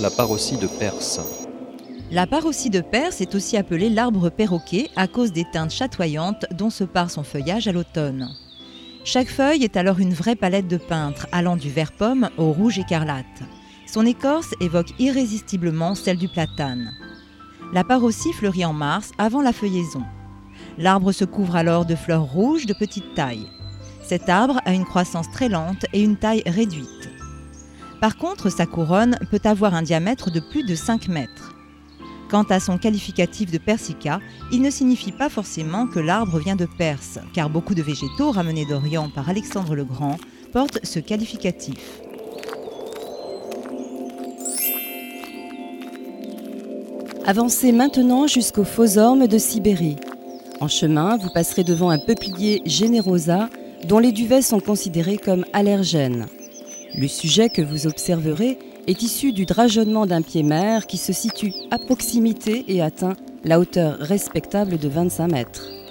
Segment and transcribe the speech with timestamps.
[0.00, 1.20] la parossie de Perse.
[2.10, 6.70] La parossie de Perse est aussi appelée l'arbre perroquet à cause des teintes chatoyantes dont
[6.70, 8.30] se part son feuillage à l'automne.
[9.04, 12.78] Chaque feuille est alors une vraie palette de peintre, allant du vert pomme au rouge
[12.78, 13.42] écarlate.
[13.86, 16.92] Son écorce évoque irrésistiblement celle du platane.
[17.72, 20.02] La parossie fleurit en mars avant la feuillaison.
[20.78, 23.46] L'arbre se couvre alors de fleurs rouges de petite taille.
[24.02, 27.12] Cet arbre a une croissance très lente et une taille réduite.
[28.02, 31.54] Par contre, sa couronne peut avoir un diamètre de plus de 5 mètres.
[32.28, 34.18] Quant à son qualificatif de persica,
[34.50, 38.64] il ne signifie pas forcément que l'arbre vient de Perse, car beaucoup de végétaux ramenés
[38.64, 40.16] d'Orient par Alexandre le Grand
[40.52, 42.00] portent ce qualificatif.
[47.24, 49.94] Avancez maintenant jusqu'aux faux ormes de Sibérie.
[50.60, 53.48] En chemin, vous passerez devant un peuplier générosa
[53.86, 56.26] dont les duvets sont considérés comme allergènes.
[56.94, 61.78] Le sujet que vous observerez est issu du drageonnement d'un pied-mer qui se situe à
[61.78, 65.81] proximité et atteint la hauteur respectable de 25 mètres.